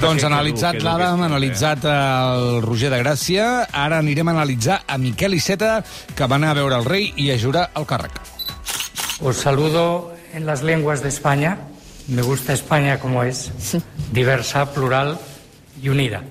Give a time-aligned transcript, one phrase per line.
[0.00, 5.34] Doncs analitzat l'Adam, que- analitzat el Roger de Gràcia, ara anirem a analitzar a Miquel
[5.34, 5.82] Iceta,
[6.14, 8.12] que va anar a veure el rei i a jurar el càrrec.
[9.20, 11.58] Os saludo en las lenguas de España.
[12.08, 13.50] Me gusta España como es,
[14.12, 15.18] diversa, plural
[15.82, 16.22] y unida.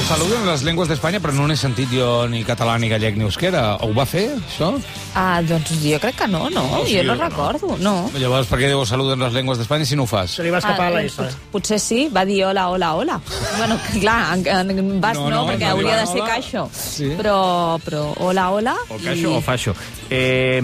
[0.00, 3.14] El saludo en les llengües d'Espanya, però no n'he sentit jo ni català, ni gallec,
[3.20, 3.76] ni euskera.
[3.84, 4.70] Ho va fer, això?
[5.14, 7.28] Ah, doncs jo crec que no, no, No, sí, jo no no.
[7.28, 7.92] recordo, no.
[8.18, 10.32] Llavors, per què diu saludo en les llengües d'Espanya si no ho fas?
[10.38, 11.20] Se li va escapar la doncs S.
[11.20, 13.20] pot- potser sí, va dir hola, hola, hola.
[13.58, 16.30] bueno, clar, en, en vas No, no, no, perquè no hauria de ser hola.
[16.34, 16.64] caixo.
[16.72, 17.12] Sí.
[17.20, 18.76] Però, però hola, hola.
[18.88, 19.74] O caixo o faixo.
[20.08, 20.62] Eh,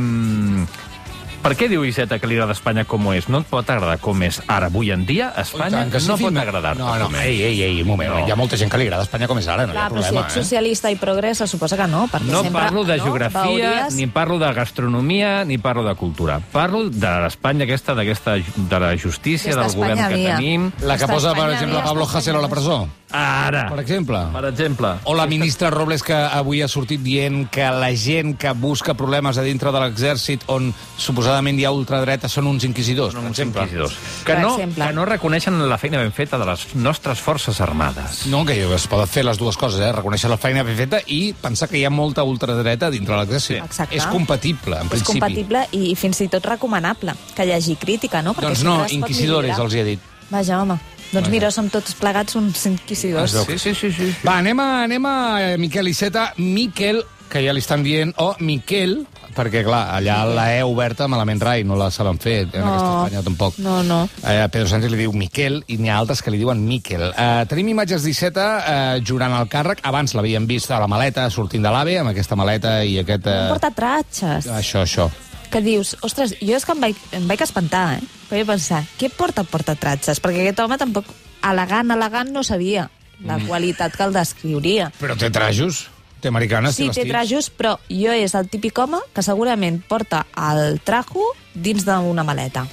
[1.46, 3.28] per què diu Iceta que li agrada Espanya com és?
[3.30, 6.16] No et pot agradar com és ara, avui en dia, Espanya Tant que sí, no
[6.18, 7.26] pot agradar-te No, no, com és.
[7.28, 8.10] ei, ei, ei, un moment.
[8.10, 8.24] No.
[8.26, 9.92] Hi ha molta gent que li agrada Espanya com és ara, no Clar, hi ha
[9.94, 10.42] però si problema, ets eh?
[10.42, 12.62] socialista i progrés, se suposa que no, perquè No sempre...
[12.66, 16.40] parlo de no, geografia, veuries- ni parlo de gastronomia, ni parlo de cultura.
[16.52, 20.36] Parlo de l'Espanya aquesta, d'aquesta, de la justícia, Aquesta del govern Espanya que mia.
[20.36, 20.70] tenim.
[20.82, 24.18] La que posa, per exemple, Pablo Hasél a la presó, Ara, per exemple.
[24.32, 24.90] per exemple.
[25.04, 29.38] O la ministra Robles, que avui ha sortit dient que la gent que busca problemes
[29.38, 33.62] a dintre de l'exèrcit on suposadament hi ha ultradreta són uns inquisidors, per uns exemple.
[33.62, 33.96] inquisidors.
[34.26, 38.26] Que no, que no reconeixen la feina ben feta de les nostres forces armades.
[38.32, 39.92] No, que es poden fer les dues coses, eh?
[39.96, 43.62] reconèixer la feina ben feta i pensar que hi ha molta ultradreta dintre de l'exèrcit.
[43.64, 43.96] Exacte.
[43.96, 45.12] És compatible, en És principi.
[45.20, 48.34] compatible i fins i tot recomanable que hi hagi crítica, no?
[48.34, 49.58] Perquè Doncs no, millorar.
[49.60, 50.00] els hi he dit.
[50.30, 50.78] Vaja, home.
[51.16, 53.32] Doncs mira, som tots plegats uns inquisidors.
[53.48, 53.92] Sí, sí, sí.
[53.96, 54.12] sí.
[54.26, 56.30] Va, anem a, anem a eh, Miquel Iceta.
[56.36, 59.00] Miquel, que ja li estan dient, o Miquel,
[59.36, 62.70] perquè, clar, allà la E oberta malament rai, no la saben fer, en No.
[62.70, 63.58] aquesta Espanya tampoc.
[63.60, 63.98] No, no.
[64.22, 67.08] Eh, Pedro Sánchez li diu Miquel i n'hi ha altres que li diuen Miquel.
[67.12, 69.82] Eh, tenim imatges d'Iceta eh, jurant el càrrec.
[69.84, 73.26] Abans l'havíem vist a la maleta sortint de l'AVE, amb aquesta maleta i aquest...
[73.28, 73.36] Eh...
[73.36, 74.48] Eh, Porta tratxes.
[74.48, 75.10] això, això.
[75.50, 78.02] Que dius, ostres, jo és que em vaig, em vaig espantar, eh?
[78.30, 80.18] Vaig pensar, què porta portatratges?
[80.20, 81.06] Perquè aquest home tampoc,
[81.46, 82.88] elegant, elegant, no sabia
[83.24, 83.46] la Mm.
[83.48, 84.90] qualitat que el descriuria.
[85.00, 85.86] Però té trajos,
[86.20, 90.80] té americanes, Sí, té trajos, però jo és el típic home que segurament porta el
[90.80, 91.22] trajo
[91.54, 92.66] dins d'una maleta.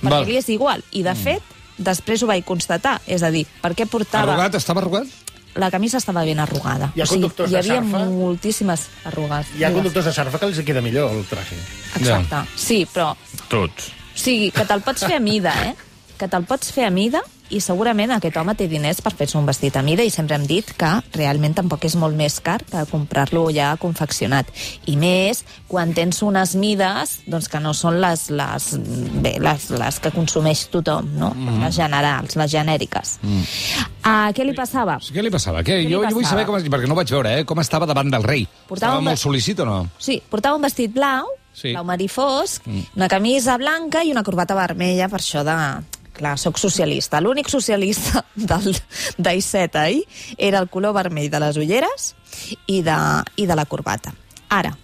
[0.00, 0.24] Perquè Val.
[0.24, 0.28] Mm.
[0.28, 0.82] li és igual.
[0.92, 1.42] I, de fet,
[1.76, 3.00] després ho vaig constatar.
[3.06, 4.32] És a dir, per què portava...
[4.32, 5.06] Arrugat, estava arrugat?
[5.54, 6.90] La camisa estava ben arrugada.
[6.96, 8.04] Hi ha o sigui, hi de havia Sarfa?
[8.08, 9.50] moltíssimes arrugues.
[9.58, 11.58] Hi ha conductors de surf que els queda millor el traje.
[12.00, 12.44] Exacte.
[12.56, 13.12] Sí, però
[13.48, 13.90] Tots.
[14.14, 15.74] O sigui, que te'l pots fer a mida, eh?
[16.18, 17.20] Que te'l pots fer a mida
[17.52, 20.46] i segurament aquest home té diners per fer-se un vestit a mida i sempre hem
[20.48, 24.48] dit que realment tampoc és molt més car que comprar-lo ja confeccionat.
[24.88, 28.68] I més quan tens unes mides doncs, que no són les, les,
[29.24, 31.32] bé, les, les que consumeix tothom, no?
[31.36, 31.60] Mhm.
[31.66, 33.18] Les generals, les genèriques.
[33.22, 33.44] Mm.
[34.02, 34.96] Uh, què li passava?
[34.98, 35.62] Què li passava?
[35.62, 35.76] Què?
[35.76, 36.42] Què li jo, jo vull passava?
[36.42, 37.44] saber, com, perquè no vaig veure, eh?
[37.46, 38.46] com estava davant del rei.
[38.66, 39.78] Portava estava un molt sol·licit o no?
[40.02, 41.70] Sí, portava un vestit blau, sí.
[41.70, 42.96] blau marí fosc, mm.
[42.98, 45.56] una camisa blanca i una corbata vermella, per això de...
[46.12, 47.20] Clar, sóc socialista.
[47.20, 48.76] L'únic socialista del
[49.18, 50.04] d'Aiceta ahir
[50.36, 52.12] era el color vermell de les ulleres
[52.66, 52.98] i de,
[53.36, 54.12] i de la corbata.
[54.52, 54.74] Ara,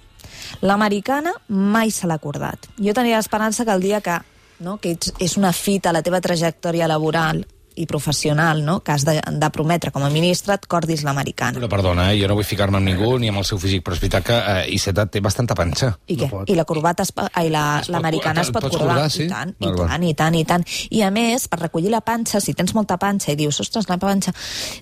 [0.65, 2.71] l'americana mai se l'ha acordat.
[2.81, 4.17] Jo tenia l'esperança que el dia que,
[4.65, 7.45] no, que ets, és una fita a la teva trajectòria laboral
[7.79, 8.81] i professional, no?
[8.83, 11.59] que has de, de prometre com a ministre, et cordis l'americana.
[11.59, 12.19] Però perdona, eh?
[12.21, 14.37] jo no vull ficar-me amb ningú ni amb el seu físic, però és veritat que
[14.39, 15.93] eh, Iceta té bastanta panxa.
[16.11, 16.29] I què?
[16.31, 16.51] pot.
[16.51, 18.87] I la corbata, es, ai, la- Es pot- l'americana es pot cordar.
[18.89, 19.25] cordar, sí?
[19.25, 19.89] I tant, Val, i val.
[19.89, 20.65] tant, i tant, i tant.
[20.91, 23.99] I a més, per recollir la panxa, si tens molta panxa i dius, ostres, la
[24.03, 24.33] panxa,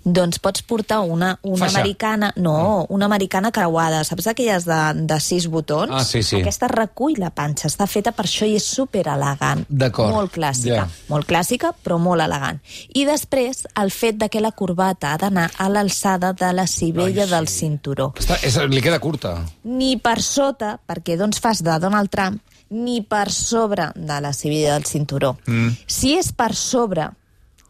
[0.04, 1.78] doncs pots portar una, una Faixa.
[1.80, 5.92] americana, no, una americana creuada, saps aquelles de, de sis botons?
[5.92, 6.40] Ah, sí, sí.
[6.40, 9.64] Aquesta recull la panxa, està feta per això i és super elegant.
[9.68, 10.88] D'acord, Molt clàssica, ja.
[11.10, 12.60] molt clàssica, però molt elegant.
[12.94, 17.24] I després, el fet de que la corbata ha d'anar a l'alçada de la cibella
[17.24, 17.34] Ai, sí.
[17.34, 19.36] del cinturó Està, és, li queda curta.
[19.64, 24.74] ni per sota, perquè doncs fas de Donald Trump, ni per sobre de la civilla
[24.74, 25.36] del cinturó.
[25.46, 25.68] Mm.
[25.86, 27.10] Si és per sobre,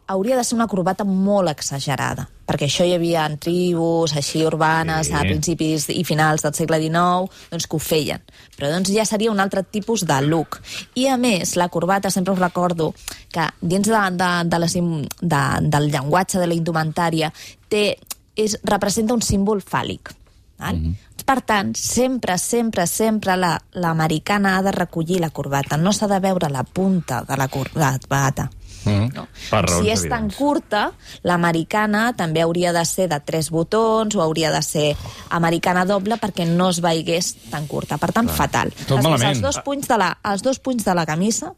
[0.07, 5.07] hauria de ser una corbata molt exagerada, perquè això hi havia en tribus així urbanes
[5.07, 5.13] Sí.
[5.13, 8.21] a principis i finals del segle XIX, doncs que ho feien.
[8.57, 10.61] Però doncs ja seria un altre tipus de look.
[10.95, 12.93] I a més, la corbata, sempre us recordo
[13.31, 17.33] que dins de, de, de les, de, del llenguatge de la indumentària
[17.69, 17.97] té,
[18.35, 20.13] és, representa un símbol fàl·lic.
[20.57, 20.75] Val?
[20.75, 20.95] Mm -hmm.
[21.27, 25.75] Per tant, sempre, sempre, sempre la- l'americana ha de recollir la corbata.
[25.75, 28.49] No s'ha de veure la punta de la corbata.
[28.87, 29.11] Mm.
[29.15, 29.27] No.
[29.49, 30.37] Per raons si és tan evidents.
[30.39, 30.83] curta,
[31.27, 34.87] l'americana també hauria de ser de tres botons o hauria de ser
[35.29, 37.99] americana doble perquè no es veigués tan curta.
[38.01, 38.71] Per tant, fatal.
[38.71, 39.29] Tot Després, malament.
[39.35, 41.53] Els dos, punys de la, els dos punys de la camisa.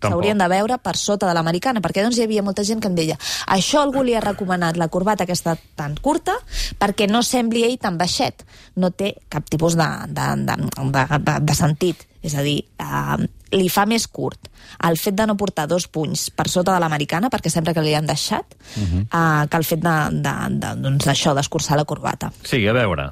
[0.00, 2.94] S'haurien de veure per sota de l'americana, perquè doncs hi havia molta gent que em
[2.94, 3.16] deia
[3.46, 6.36] això algú li ha recomanat la corbata aquesta tan curta
[6.78, 8.44] perquè no sembli ell tan baixet.
[8.76, 10.56] No té cap tipus de, de, de,
[10.92, 12.06] de, de, de sentit.
[12.22, 14.48] És a dir, eh, li fa més curt
[14.84, 17.94] el fet de no portar dos punys per sota de l'americana, perquè sempre que li
[17.94, 19.02] han deixat, uh -huh.
[19.06, 22.32] eh, que el fet de, de, de, doncs, d'això, d'escurçar la corbata.
[22.42, 23.10] Sí, a veure,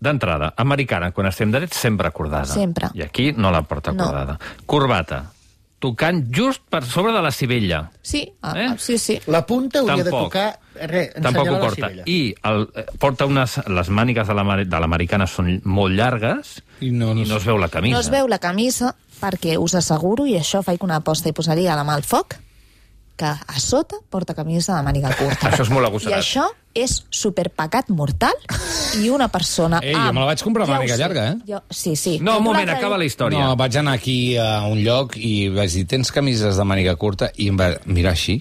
[0.00, 2.52] d'entrada, americana, quan estem drets, sempre acordada.
[2.52, 2.90] Sempre.
[2.94, 4.02] I aquí no la porta No.
[4.02, 4.38] acordada.
[4.66, 5.32] Corbata,
[5.84, 7.84] tocant just per sobre de la civella.
[8.00, 8.64] Sí, eh?
[8.64, 8.68] Eh?
[8.78, 9.18] sí, sí.
[9.26, 10.06] La punta hauria Tampoc.
[10.06, 10.60] de tocar...
[10.74, 11.90] Re, Tampoc ho porta.
[12.10, 13.60] I el, eh, porta unes...
[13.70, 17.68] Les mànigues de l'americana són molt llargues I no- no i no es veu la
[17.70, 17.94] camisa.
[17.94, 21.76] No es veu la camisa perquè us asseguro, i això faig una aposta i posaria
[21.78, 22.34] la mà al foc,
[23.16, 25.48] que a sota porta camisa de màniga curta.
[25.52, 26.18] Això és molt I agosarat.
[26.24, 28.34] això és superpecat mortal
[28.98, 29.78] i una persona...
[29.82, 31.36] Ei, jo amb- me la vaig comprar Ja màniga llarga, eh?
[31.46, 32.16] Jo, sí, sí.
[32.18, 33.38] No, Jo un moment, acaba la història.
[33.44, 37.30] No, vaig anar aquí a un lloc i vaig dir, tens camises de màniga curta?
[37.38, 38.40] I em va mirar així,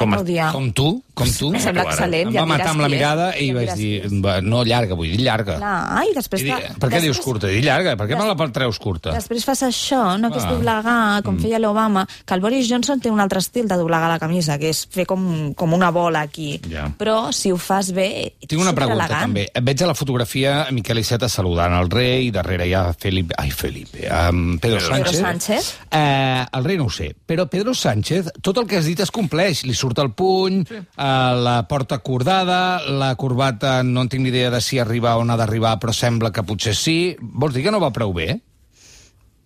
[0.00, 0.14] Com
[0.52, 1.50] com tu, com tu.
[1.52, 2.30] Em sembla excel·lent.
[2.30, 2.98] Em ja va matar mires amb la qui és.
[3.00, 5.58] mirada i Ja vaig dir, va, no llarga, vull dir llarga.
[5.60, 6.42] Clar, i després...
[6.42, 6.50] I
[6.80, 7.50] per què dius després- curta?
[7.52, 9.12] Dic llarga, per què me la treus curta?
[9.12, 10.50] Després fas això, no que és Ah.
[10.54, 14.18] doblegar, com feia l'Obama, que el Boris Johnson té un altre estil de doblegar la
[14.18, 16.60] camisa, que és fer com, com una bola aquí.
[16.70, 16.88] Ja.
[16.98, 19.20] Però si ho fas bé, Tinc una pregunta, superelegant.
[19.28, 19.50] també.
[19.62, 23.34] Veig a la fotografia Miquel Iceta saludant el rei, i darrere hi ha Felipe...
[23.38, 24.08] Ai, Felipe.
[24.08, 25.20] Um, Pedro, Pedro Sánchez.
[25.20, 25.74] Sánchez.
[25.90, 29.10] Eh, el rei no ho sé, però Pedro Sánchez, tot el que has dit es
[29.10, 29.64] compleix.
[29.64, 30.76] Li surt el puny, sí.
[30.78, 35.30] eh, la porta cordada, la corbata no en tinc ni idea de si arriba on
[35.30, 37.16] ha d'arribar, però sembla que potser sí.
[37.20, 38.40] Vols dir que no va prou bé?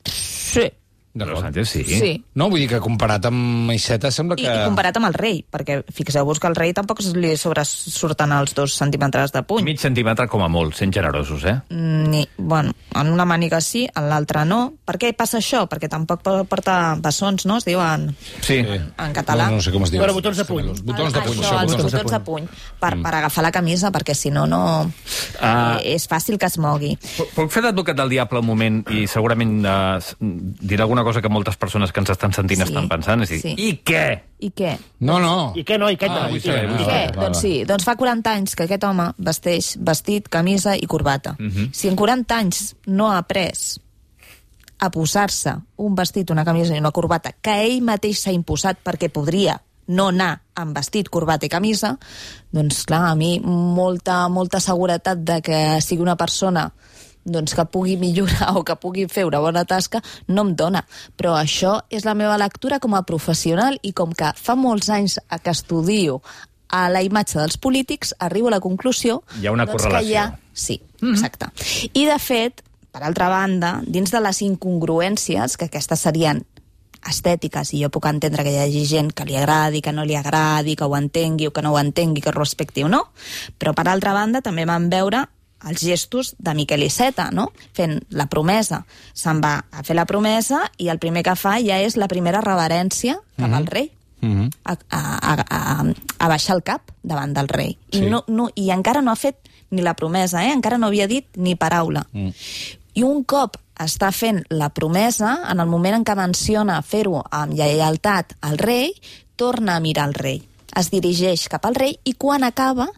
[0.04, 0.68] Sí.
[1.16, 1.84] Pedro Sánchez, sí.
[1.84, 2.24] Sí.
[2.34, 4.50] No, vull dir que comparat amb Iceta sembla I, que...
[4.50, 8.74] I comparat amb el rei, perquè fixeu-vos que el rei tampoc li sobresurten els dos
[8.74, 9.62] centímetres de puny.
[9.68, 11.54] Mig centímetre com a molt, sent generosos, eh?
[11.70, 14.72] Mm, Ni, bueno, en una màniga sí, en l'altra no.
[14.84, 15.64] Per què passa això?
[15.70, 17.60] Perquè tampoc po- porta bessons, no?
[17.62, 18.10] Es diuen
[18.42, 18.58] Sí.
[18.66, 19.46] en català.
[19.50, 20.00] No, no sé com es diu.
[20.02, 20.66] Bueno, botons de puny.
[20.74, 21.38] Els botons de puny.
[21.38, 22.48] Això, això, els botons de botons de puny,
[22.80, 24.90] per, per agafar la camisa, perquè si no, no...
[25.40, 26.96] Eh, és fàcil que es mogui.
[27.34, 31.28] Puc- fer d'advocat del diable un moment i segurament eh, s- diré alguna cosa que
[31.28, 32.68] moltes persones que ens estan sentint Sí.
[32.68, 33.22] estan pensant?
[33.22, 33.54] És dir, Sí.
[33.56, 34.22] i què?
[34.40, 34.78] I què?
[35.00, 35.52] No, no.
[35.54, 35.88] I què no?
[35.90, 36.36] I què Ah, no?
[36.36, 36.66] I què?
[36.68, 37.06] vull I què?
[37.10, 37.22] va, va.
[37.28, 41.36] doncs sí, doncs fa 40 anys que aquest home vesteix vestit, camisa i corbata.
[41.38, 41.70] Mhm.
[41.72, 43.52] Si en 40 anys no ha après
[44.80, 49.08] a posar-se un vestit, una camisa i una corbata que ell mateix s'ha imposat perquè
[49.08, 51.98] podria no anar amb vestit, corbata i camisa,
[52.50, 56.72] doncs clar, a mi molta, molta seguretat de que sigui una persona
[57.24, 60.84] doncs, que pugui millorar o que pugui fer una bona tasca, no em dona.
[61.16, 65.18] Però això és la meva lectura com a professional i com que fa molts anys
[65.42, 66.20] que estudio
[66.74, 70.06] a la imatge dels polítics, arribo a la conclusió Hi ha una doncs, correlació.
[70.06, 70.26] que hi ha...
[70.54, 71.48] Sí, exacte.
[71.92, 72.62] I, de fet,
[72.94, 76.44] per altra banda, dins de les incongruències, que aquestes serien
[77.04, 80.16] estètiques, i jo puc entendre que hi hagi gent que li agradi, que no li
[80.16, 83.02] agradi, que ho entengui o que no ho entengui, que ho respecti o no,
[83.58, 85.26] però per altra banda també van veure
[85.68, 87.52] els gestos de Miquel Iceta, no?
[87.72, 88.84] fent la promesa.
[89.14, 92.40] Se'n va a fer la promesa i el primer que fa ja és la primera
[92.44, 93.90] reverència cap al rei.
[94.20, 94.50] Mhm.
[94.64, 95.84] A, a, a, a,
[96.18, 97.76] a baixar el cap davant del rei.
[97.90, 98.06] I, Sí.
[98.08, 99.36] no, no, I encara no ha fet
[99.70, 100.52] ni la promesa, eh?
[100.52, 102.06] encara no havia dit ni paraula.
[102.12, 102.30] Mm.
[102.94, 107.52] I un cop està fent la promesa, en el moment en què menciona fer-ho amb
[107.58, 108.94] lleialtat al rei,
[109.36, 110.42] torna a mirar al rei.
[110.78, 112.88] Es dirigeix cap al rei i quan acaba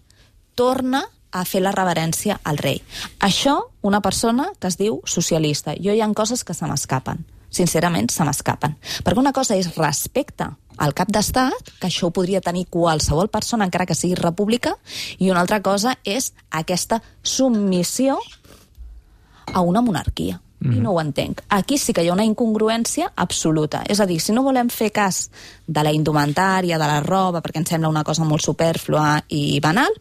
[0.55, 1.03] torna
[1.33, 2.83] a fer la reverència al rei.
[3.21, 5.75] Això, una persona que es diu socialista.
[5.81, 7.25] Jo hi ha coses que se m'escapen.
[7.51, 8.77] Sincerament, se m'escapen.
[9.05, 13.65] Perquè una cosa és respecte al cap d'estat, que això ho podria tenir qualsevol persona,
[13.65, 14.75] encara que sigui república,
[15.19, 18.19] i una altra cosa és aquesta submissió
[19.53, 20.41] a una monarquia.
[20.61, 20.73] Mm.
[20.73, 21.43] I no ho entenc.
[21.53, 23.83] Aquí sí que hi ha una incongruència absoluta.
[23.89, 25.27] És a dir, si no volem fer cas
[25.67, 29.93] de la indumentària, de la roba, perquè ens sembla una cosa molt superflua i banal,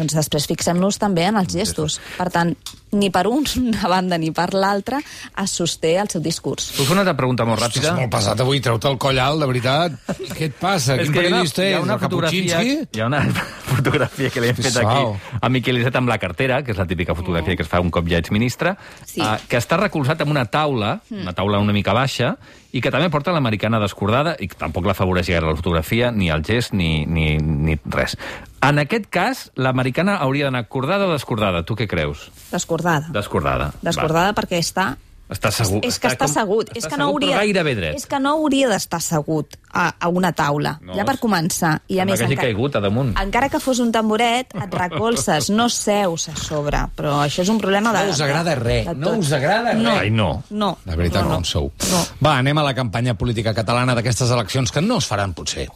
[0.00, 2.00] doncs després fixem-nos també en els gestos.
[2.16, 2.54] Per tant,
[2.92, 4.98] ni per una banda ni per l'altra
[5.42, 6.70] es sosté el seu discurs.
[6.76, 7.96] Puc fer una altra pregunta molt Ostres, ràpida?
[8.00, 9.98] molt pesat avui, treu-te el coll alt, de veritat.
[10.36, 10.96] Què et passa?
[11.00, 11.84] Quin periodista hi ha és?
[11.86, 13.22] una fotografia, hi ha una
[13.70, 16.86] fotografia que li hem fet aquí a Miquel Iceta amb la cartera, que és la
[16.90, 19.20] típica fotografia que es fa un cop ja ets ministre, Sí.
[19.22, 22.36] eh, que està recolzat en una taula, una taula una mica baixa,
[22.72, 26.28] i que també porta l'americana descordada, i que tampoc la favoreix gaire la fotografia, ni
[26.30, 28.14] el gest, ni, ni, ni res.
[28.62, 31.64] En aquest cas, l'americana hauria d'anar cordada o descordada?
[31.66, 32.28] Tu què creus?
[32.52, 32.79] Descordada.
[33.12, 33.72] Descordada.
[33.82, 34.96] Descordada perquè està
[35.30, 35.78] Està segur.
[35.86, 36.70] És que està com- assegut.
[36.74, 37.94] És està que no hauria, gairebé dret.
[37.94, 41.76] És que no hauria d'estar assegut a, a una taula, No, ja per començar.
[41.86, 43.12] I a més, que hagi encara, caigut a damunt.
[43.16, 46.82] encara que fos un tamboret, et recolzes, no seus a sobre.
[46.98, 48.02] Però això és un problema de...
[48.08, 49.18] No us agrada res, no tot.
[49.22, 49.82] us agrada res.
[49.84, 49.94] No.
[50.00, 50.42] Ai, no.
[50.50, 50.72] No.
[50.84, 51.70] De veritat, no, no, sou.
[51.92, 52.02] No.
[52.26, 55.68] Va, anem a la campanya política catalana d'aquestes eleccions que no es faran, potser.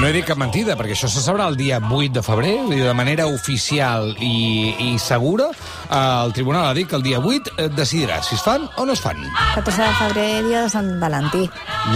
[0.00, 2.92] No he dit cap mentida, perquè això se sabrà el dia 8 de febrer, de
[2.96, 5.50] manera oficial i, i segura.
[5.52, 8.86] Eh, el tribunal ha dit que el dia 8 eh, decidirà si es fan o
[8.88, 9.20] no es fan.
[9.58, 11.42] 14 de febrer, dia de Sant Valentí.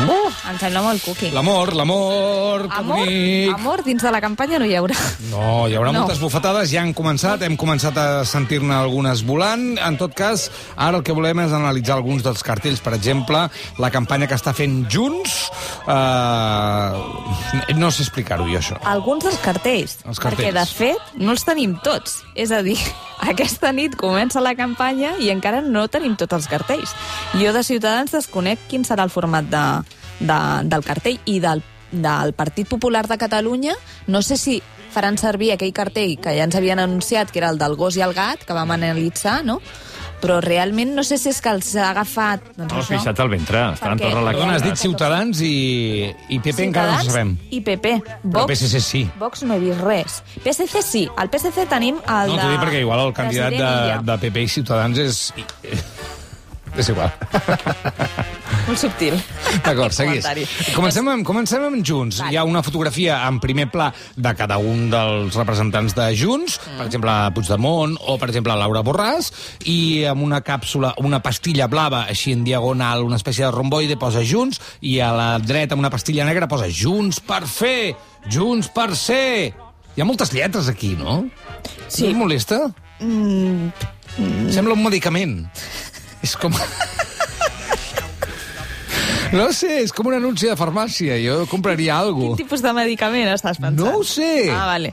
[0.05, 1.31] Oh, Em sembla molt cuqui.
[1.33, 3.55] L'amor, l'amor, que Amor, bonic.
[3.55, 4.99] amor dins de la campanya no hi haurà.
[5.31, 6.03] No, hi haurà No.
[6.03, 9.79] moltes bufetades, ja han començat, hem començat a sentir-ne algunes volant.
[9.81, 13.47] En tot cas, ara el que volem és analitzar alguns dels cartells, per exemple,
[13.81, 15.49] la campanya que està fent Junts.
[15.89, 18.79] Uh, no sé explicar-ho jo, això.
[18.91, 20.43] Alguns dels cartells, Els cartells.
[20.43, 22.21] perquè de fet no els tenim tots.
[22.35, 22.79] És a dir,
[23.33, 26.95] aquesta nit comença la campanya i encara no tenim tots els cartells.
[27.41, 29.65] Jo de Ciutadans desconec quin serà el format de,
[30.21, 33.75] de, del cartell i del, del Partit Popular de Catalunya
[34.07, 34.61] no sé si
[34.95, 38.05] faran servir aquell cartell que ja ens havien anunciat, que era el del gos i
[38.07, 39.61] el gat, que vam analitzar, no?
[40.25, 42.41] Però realment no sé si és que els ha agafat...
[42.57, 42.95] Doncs No, els això.
[42.97, 43.61] fixats al ventre.
[43.77, 44.65] Perquè- tots Perdona, has relaxats.
[44.65, 45.55] dit Ciutadans i,
[46.33, 47.35] i PP encara no sabem.
[47.51, 47.93] i PP.
[48.09, 49.03] Però Vox, PSC sí.
[49.21, 50.23] Vox no he vist res.
[50.43, 51.05] PSC sí.
[51.17, 52.43] Al PSC tenim el No, de...
[52.43, 53.73] t'ho dic perquè igual el candidat de,
[54.13, 55.21] de PP i Ciutadans és...
[56.77, 57.11] És igual.
[58.67, 59.15] Molt subtil.
[59.63, 60.25] D'acord, seguís.
[60.75, 62.19] Comencem amb, comencem amb Junts.
[62.23, 62.33] Vale.
[62.33, 66.77] Hi ha una fotografia en primer pla de cada un dels representants de Junts, Mm.
[66.79, 69.31] per exemple, Puigdemont o, per exemple, Laura Borràs,
[69.71, 74.25] i amb una càpsula, una pastilla blava, així en diagonal, una espècie de romboide, posa
[74.25, 77.95] Junts, i a la dreta, amb una pastilla negra, posa Junts per fer,
[78.31, 79.53] Junts per ser.
[79.95, 81.29] Hi ha moltes lletres aquí, no?
[81.87, 82.09] Sí.
[82.13, 82.65] No molesta?
[83.01, 83.71] Mm.
[84.55, 85.49] Sembla un medicament.
[86.25, 86.55] És com...
[89.35, 91.17] No sé, és com un anunci de farmàcia.
[91.19, 93.81] Jo compraria Quin alguna tipus de medicament estàs pensant?
[93.81, 94.45] No ho sé.
[94.55, 94.93] Ah, vale.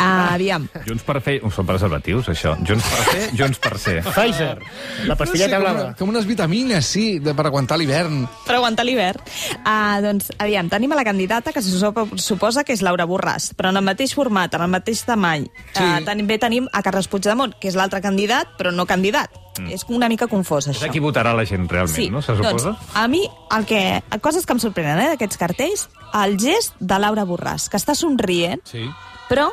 [0.00, 0.64] Ah, aviam.
[0.86, 1.34] Junts per fer...
[1.52, 2.54] Són preservatius, això.
[2.64, 3.98] Junts per fer, Junts per ser.
[4.06, 5.82] Pfizer, la No sé, pastilleta com, blava.
[5.90, 8.22] una, com unes vitamines, sí, de, per aguantar l'hivern.
[8.46, 9.20] Per aguantar l'hivern.
[9.68, 13.50] Ah, doncs, aviam, tenim a la candidata que se supo- suposa que és Laura Borràs,
[13.58, 15.50] però en el mateix format, en el mateix tamany.
[15.76, 15.84] Sí.
[15.84, 19.36] Ah, també tenim a Carles Puigdemont, que és l'altre candidat, però no candidat.
[19.58, 19.68] Mm.
[19.74, 20.88] És una mica confós, És això.
[20.88, 22.22] aquí votarà la gent realment, no?
[22.22, 22.70] Se suposa?
[22.72, 23.20] Doncs, a mi,
[23.56, 25.88] el que, coses que em sorprenen eh, d'aquests cartells,
[26.22, 28.86] el gest de Laura Borràs, que està somrient, Sí.
[29.28, 29.50] però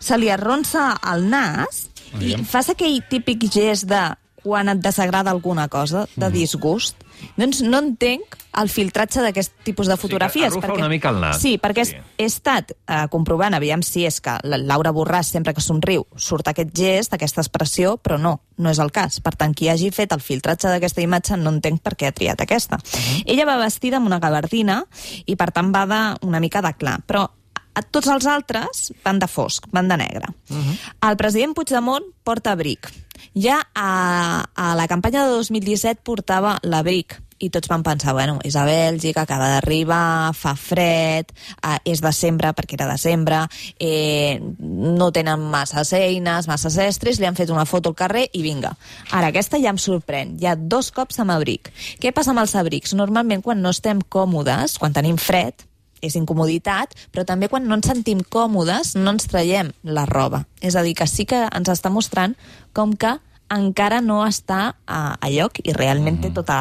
[0.00, 1.88] se li arronsa el nas
[2.20, 4.02] i fas aquell típic gest de
[4.42, 6.96] quan et desagrada alguna cosa, de disgust.
[7.36, 10.52] Doncs no entenc el filtratge d'aquest tipus de fotografies.
[10.52, 11.40] arrufa una mica el nas.
[11.42, 11.96] Sí, perquè Sí.
[12.18, 16.48] he estat eh, comprovant, aviam si és que la Laura Borràs, sempre que somriu, surt
[16.48, 19.20] aquest gest, aquesta expressió, però no, no és el cas.
[19.20, 22.40] Per tant, qui hagi fet el filtratge d'aquesta imatge no entenc per què ha triat
[22.40, 22.78] aquesta.
[23.26, 24.84] Ella va vestida amb una gabardina
[25.26, 27.00] i, per tant, va de, una mica de clar.
[27.06, 27.28] Però
[27.76, 30.30] a tots els altres van de fosc, van de negre.
[31.04, 32.88] El president Puigdemont porta abric.
[33.34, 38.56] Ja a, a la campanya de 2017 portava l'abric i tots van pensar, bueno, és
[38.56, 41.32] a Bèlgica, acaba d'arribar, fa fred,
[41.84, 43.42] és desembre perquè era desembre,
[43.78, 48.42] eh, no tenen masses eines, masses estris, li han fet una foto al carrer i
[48.42, 48.72] vinga.
[49.10, 50.36] Ara, aquesta ja em sorprèn.
[50.40, 51.72] Hi ha dos cops amb abric.
[52.00, 52.96] Què passa amb els abrics?
[52.96, 55.66] Normalment, quan no estem còmodes, quan tenim fred,
[56.04, 60.44] és incomoditat, però també quan no ens sentim còmodes no ens traiem la roba.
[60.60, 62.36] És a dir, que sí que ens està mostrant
[62.76, 63.16] com que
[63.46, 66.56] encara no està a, a lloc i realment té tota,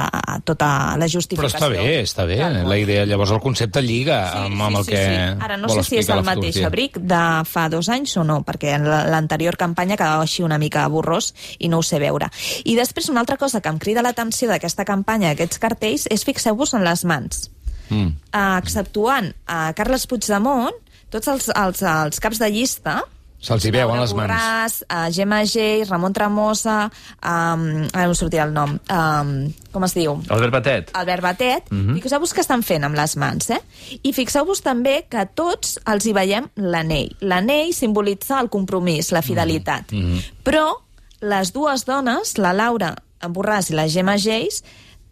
[0.46, 1.58] tota la Però justificació.
[1.58, 2.38] està bé, està bé.
[2.70, 5.00] La idea, llavors el concepte lliga amb, amb el que
[5.48, 8.76] Ara no sé si és el mateix abric de fa dos anys o no, perquè
[8.78, 12.30] en la- l'anterior campanya quedava així una mica borrós i no ho sé veure.
[12.66, 16.76] I després una altra cosa que em crida l'atenció d'aquesta campanya, d'aquests cartells, és fixeu-vos
[16.78, 17.50] en les mans.
[17.90, 18.14] Mm.
[18.30, 20.78] Uh, exceptuant a Carles Puigdemont,
[21.10, 23.00] tots els, els, els caps de llista
[23.46, 24.32] Se'ls hi veuen les mans.
[24.32, 29.34] Borràs, uh, Gemma Gell, Ramon Tremosa, um, ara no em sortirà el nom, um,
[29.74, 30.16] com es diu?
[30.34, 30.90] Albert Batet.
[30.98, 32.02] Albert Batet, mm -hmm.
[32.02, 33.62] fixeu-vos què estan fent amb les mans, eh?
[34.02, 37.16] I fixeu-vos també que tots els hi veiem l'anell.
[37.22, 39.92] L'anell simbolitza el compromís, la fidelitat.
[39.92, 40.24] Mm -hmm.
[40.44, 40.82] Però
[41.22, 44.64] les dues dones, la Laura Borràs i la Gemma Geis,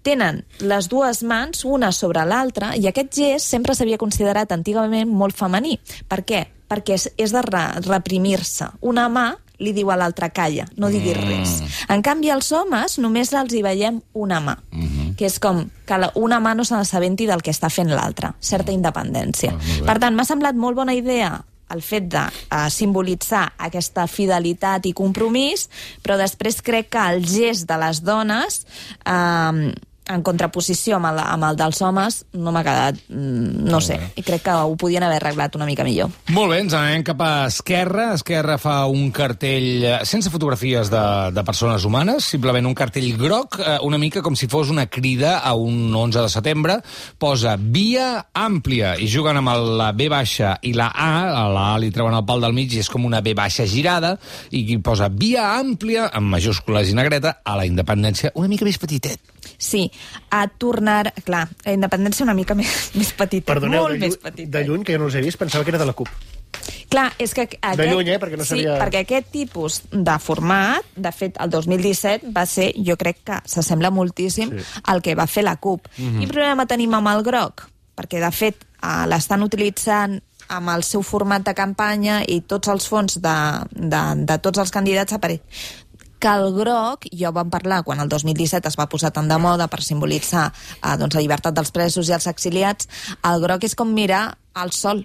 [0.04, 5.36] tenen les dues mans una sobre l'altra i aquest gest sempre s'havia considerat antigament molt
[5.36, 5.80] femení.
[6.08, 6.48] Per què?
[6.74, 8.74] Perquè és, és de re, reprimir-se.
[8.82, 9.30] Una mà
[9.64, 11.54] li diu a l'altra calla, no diguis res.
[11.94, 14.58] En canvi, als homes només els hi veiem una mà,
[15.18, 18.34] que és com que la, una mà no se n'assabenti del que està fent l'altra,
[18.42, 19.54] certa independència.
[19.86, 21.38] Per tant, m'ha semblat molt bona idea
[21.74, 25.70] el fet de uh, simbolitzar aquesta fidelitat i compromís,
[26.04, 28.64] però després crec que el gest de les dones...
[29.06, 29.74] Uh,
[30.12, 33.00] en contraposició amb el, amb el dels homes, no m'ha quedat...
[33.10, 36.12] mm, No sé, i crec que ho podien haver arreglat una mica millor.
[36.36, 38.10] Molt bé, ens anem cap a Esquerra.
[38.18, 43.58] Esquerra fa un cartell eh, sense fotografies de, de persones humanes, simplement un cartell groc,
[43.64, 46.78] eh, una mica com si fos una crida a un 11 de setembre.
[47.18, 51.80] Posa via àmplia i juguen amb la B baixa i la A, a la A
[51.82, 54.18] li treuen el pal del mig i és com una B baixa girada,
[54.52, 59.20] i posa via àmplia, amb majúscules i negreta, a la independència una mica més petitet.
[59.58, 59.88] Sí,
[60.30, 61.14] a tornar...
[61.24, 64.58] Clar, la independència una mica més, més petita, Perdoneu, molt de, més lluny, petita.
[64.58, 66.10] de lluny, que jo no els he vist, pensava que era de la CUP.
[66.90, 67.48] Clar, és que...
[67.62, 71.50] Aquest, lluny, eh, perquè no sabia- Sí, perquè aquest tipus de format, de fet, el
[71.50, 74.66] 2017 va ser, jo crec que s'assembla moltíssim Sí.
[74.84, 75.88] al que va fer la CUP.
[75.98, 76.20] Mm -hmm.
[76.20, 77.68] Quin problema tenim amb el groc?
[77.98, 82.88] Perquè, de fet, eh, l'estan utilitzant amb el seu format de campanya i tots els
[82.88, 83.36] fons de,
[83.72, 85.40] de, de tots els candidats apareix
[86.24, 89.68] que el groc, jo vam parlar quan el 2017 es va posar tan de moda
[89.68, 92.88] per simbolitzar eh, doncs, la llibertat dels presos i els exiliats,
[93.28, 95.04] el groc és com mirar el sol.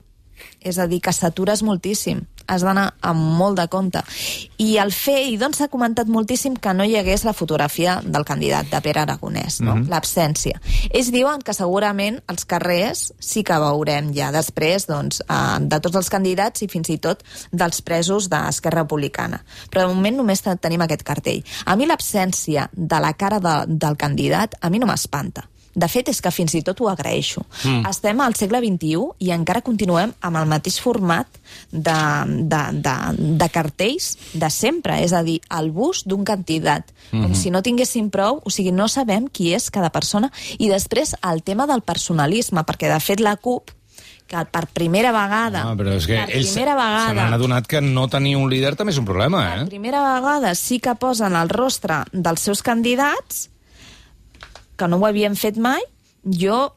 [0.63, 2.23] És a dir, que satures moltíssim.
[2.49, 4.00] Has d'anar amb molt de compte.
[4.59, 8.25] I el fer, i doncs s'ha comentat moltíssim que no hi hagués la fotografia del
[8.25, 9.75] candidat, de Pere Aragonès, no?
[9.76, 9.88] Mm -hmm.
[9.90, 10.61] l'absència.
[10.90, 15.97] Ells diuen que segurament als carrers sí que veurem ja després doncs, eh, de tots
[15.97, 19.45] els candidats i fins i tot dels presos d'Esquerra Republicana.
[19.71, 21.43] Però de moment només te- tenim aquest cartell.
[21.67, 25.45] A mi l'absència de la cara de, del candidat a mi no m'espanta.
[25.78, 27.44] De fet, és que fins i tot ho agraeixo.
[27.62, 27.87] Mm.
[27.90, 31.99] Estem al segle XXI i encara continuem amb el mateix format de,
[32.50, 32.97] de, de,
[33.38, 36.90] de cartells de sempre, és a dir, el bus d'un candidat.
[37.11, 37.23] Mm -hmm.
[37.23, 40.30] Com si no tinguéssim prou, o sigui, no sabem qui és cada persona.
[40.58, 43.70] I després el tema del personalisme, perquè de fet la CUP
[44.28, 45.64] que per primera vegada...
[45.64, 48.50] Ah, però és que per ells se primera n'han vegada, adonat que no tenir un
[48.52, 49.68] líder també és un problema, per eh?
[49.73, 53.49] primera vegada sí que posen el rostre dels seus candidats,
[54.78, 55.82] que no ho havien fet mai,
[56.23, 56.68] jo...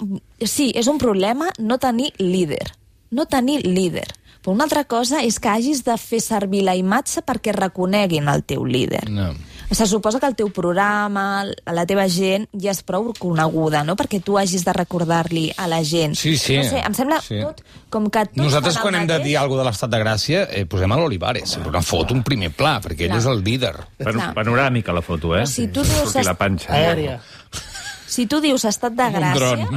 [0.41, 2.73] Sí, és un problema no tenir líder.
[3.11, 4.07] No tenir líder.
[4.41, 8.41] Però una altra cosa és que hagis de fer servir la imatge perquè reconeguin el
[8.43, 9.03] teu líder.
[9.13, 9.29] No.
[9.71, 13.93] Se suposa que el teu programa, la teva gent, ja és prou coneguda, no?
[13.95, 16.17] Perquè tu hagis de recordar-li a la gent.
[16.19, 16.57] Sí, sí.
[16.57, 17.37] No sé, em sembla Sí.
[17.39, 17.61] tot
[17.93, 20.91] com que tots Nosaltres, quan hem de dir alguna de l'estat de Gràcia, eh, posem
[20.91, 21.55] a l'Olivares.
[21.63, 23.75] Una foto, un primer pla, perquè ell és el líder.
[24.01, 24.33] Clar.
[24.35, 25.45] panoràmica, la foto, eh?
[25.45, 26.73] Però si tu dius Surti la panxa.
[26.73, 27.21] Aèria.
[28.11, 29.67] Si tu dius estat de gràcia,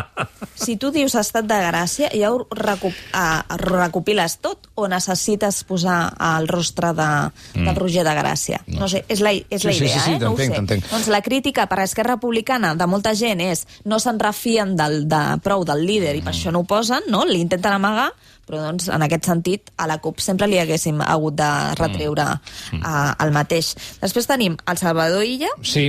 [0.58, 5.98] si tu dius estat de gràcia, ja ho recup, uh, recopiles tot o necessites posar
[6.34, 7.08] el rostre de,
[7.54, 7.68] mm.
[7.68, 8.58] del Roger de Gràcia?
[8.66, 10.18] No, no sé, és la, és Sí, la sí, idea, sí, sí, eh?
[10.18, 10.80] No ho sé.
[10.90, 15.04] Doncs la crítica per a Esquerra Republicana de molta gent és no se'n refien del,
[15.10, 17.22] de, prou del líder i per això no ho posen, no?
[17.28, 18.08] L'intenten amagar,
[18.48, 22.82] però doncs, en aquest sentit a la CUP sempre li haguéssim hagut de retreure mm.
[22.82, 23.76] uh, el mateix.
[24.02, 25.86] Després tenim el Salvador Illa, Sí.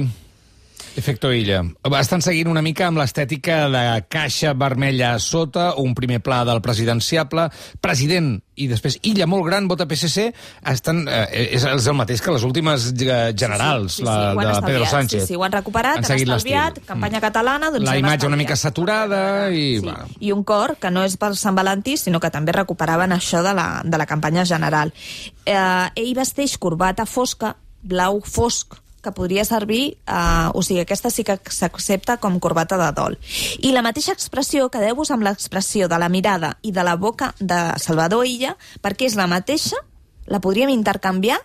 [0.95, 1.59] Efecto Illa.
[1.99, 6.61] Estan seguint una mica amb l'estètica de caixa vermella a sota, un primer pla del
[6.63, 7.49] presidenciable,
[7.83, 10.29] president i després Illa molt gran, vota PSC,
[10.71, 11.25] estan, eh,
[11.57, 14.61] és, és el mateix que les últimes eh, generals, Sí, sí, la ho han de
[14.63, 15.25] Pedro estalviat, Sánchez.
[15.25, 17.73] Sí, sí, ho han recuperat, han, seguit estalviat, campanya catalana...
[17.75, 19.65] Doncs La han imatge una mica saturada i...
[19.81, 19.83] Sí.
[19.83, 20.07] Bueno.
[20.19, 23.51] I un cor que no és per Sant Valentí, sinó que també recuperaven això de
[23.57, 24.95] la, de la campanya general.
[25.43, 31.23] Eh, ell vesteix corbata fosca, blau fosc, que podria servir, eh, o sigui, aquesta sí
[31.23, 33.17] que s'accepta com corbata de dol.
[33.61, 37.59] I la mateixa expressió, quedeu-vos amb l'expressió de la mirada i de la boca de
[37.81, 39.77] Salvador Illa, perquè és la mateixa
[40.25, 41.37] la podríem intercanviar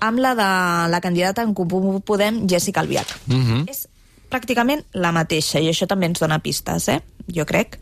[0.00, 0.50] amb la de
[0.88, 3.12] la candidata en Comú Podem, Jessica Albiach.
[3.26, 3.66] Mhm.
[3.68, 3.88] És
[4.32, 7.02] pràcticament la mateixa, i això també ens dona pistes, eh?
[7.28, 7.78] jo crec.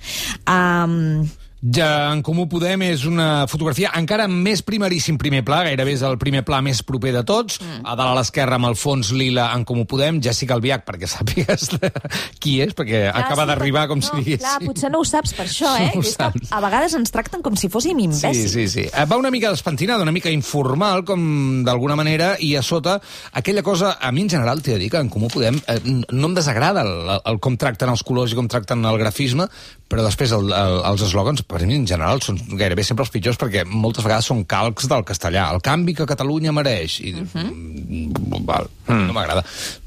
[0.49, 1.29] Um,
[1.61, 6.16] Ja en Comú Podem és una fotografia encara més primeríssim primer pla, gairebé és el
[6.16, 7.59] primer pla més proper de tots.
[7.61, 7.83] Mm.
[7.85, 11.66] A dalt a l'esquerra amb el fons lila en Comú Podem, Jessica Albiach, perquè sàpigues
[11.75, 11.90] de...
[12.40, 14.46] qui és, perquè clar, acaba sí, d'arribar com no, si diguéssim.
[14.46, 15.90] Clar, potser no ho saps per això, eh?
[15.92, 16.05] No
[16.40, 18.55] Que a vegades ens tracten com si fóssim Sí, imbècils.
[18.55, 18.87] sí, sí.
[18.88, 22.96] Eh, Va una mica despentinada, una mica informal, com d'alguna manera, i a sota,
[23.37, 26.33] aquella cosa, a mi en general t'he de dir que en Comú Podem eh, no
[26.33, 29.51] em desagrada el, el, com tracten els colors i com tracten el grafisme,
[29.90, 33.39] però després el, el, els eslògans, per mi en general, són gairebé sempre els pitjors
[33.41, 35.49] perquè moltes vegades són calcs del castellà.
[35.55, 37.01] El canvi que Catalunya mereix.
[37.01, 38.45] I, uh -huh.
[38.47, 39.45] val, no m'agrada.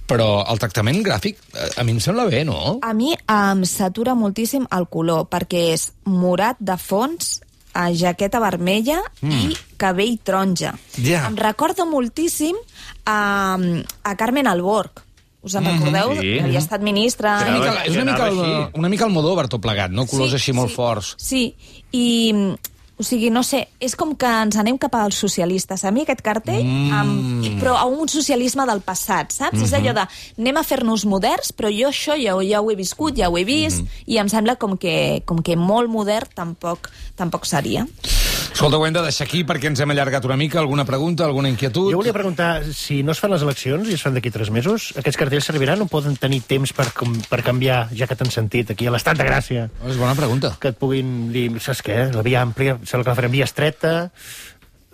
[0.07, 2.79] Però el tractament gràfic eh, a mi em sembla bé, no?
[2.81, 7.39] A mi em satura moltíssim el color, perquè és morat de fons,
[7.73, 9.31] a jaqueta vermella mm.
[9.31, 10.75] i cabell taronja.
[11.01, 11.25] Ja.
[11.27, 12.55] Em recorda moltíssim
[13.05, 13.57] a,
[14.03, 15.01] a Carmen Alborg.
[15.43, 16.13] Us en recordeu?
[16.15, 16.35] Sí.
[16.37, 17.35] Que havia estat ministra...
[17.43, 18.43] És una mica, és una mica, el,
[18.79, 20.07] una mica el Modóvar tot plegat, no?
[20.07, 21.15] Colors així molt sí, forts.
[21.19, 21.43] Sí,
[21.91, 22.05] i,
[22.93, 25.81] O sigui, no sé, és com que ens anem cap als socialistes.
[25.81, 26.91] A mi aquest cartell, mm.
[26.93, 29.57] amb, però a un socialisme del passat, saps?
[29.57, 29.65] Mm -hmm.
[29.65, 30.05] És allò de,
[30.37, 33.43] anem a fer-nos moderns, però jo això ja, ja ho he viscut, ja ho he
[33.43, 34.03] vist, mm -hmm.
[34.13, 37.87] i em sembla com que, com que molt modern tampoc, tampoc seria.
[38.53, 40.59] Escolta, ho hem de deixar aquí perquè ens hem allargat una mica.
[40.61, 41.89] Alguna pregunta, alguna inquietud?
[41.89, 44.91] Jo volia preguntar, si no es fan les eleccions i es fan d'aquí tres mesos,
[44.99, 48.69] aquests cartells serviran o poden tenir temps per, com, per canviar, ja que t'han sentit
[48.75, 49.67] aquí a l'Estat de Gràcia?
[49.89, 50.53] És bona pregunta.
[50.61, 53.93] Que et puguin dir, saps què, la via àmplia, sembla que la farem via estreta...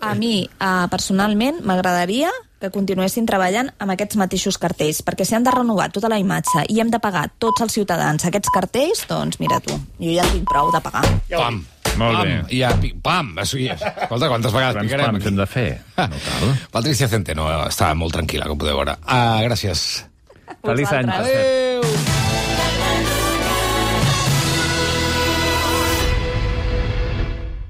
[0.00, 5.44] A mi, uh, personalment, m'agradaria que continuessin treballant amb aquests mateixos cartells, perquè si han
[5.44, 9.36] de renovar tota la imatge i hem de pagar tots els ciutadans aquests cartells, doncs
[9.44, 11.04] mira tu, jo ja en tinc prou de pagar.
[11.28, 11.60] Pam.
[11.98, 12.26] Molt pam.
[12.28, 12.36] bé.
[12.54, 13.32] I ja, pi- pam.
[13.40, 15.68] O sigui, escolta, quantes vegades Quants picarem pams hem de fer?
[15.98, 16.54] No cal.
[16.72, 18.96] Patricia Centeno està molt tranquil·la, com podeu veure.
[19.04, 20.04] Uh, gràcies.
[20.64, 21.10] Feliç any.
[21.10, 22.19] Adéu.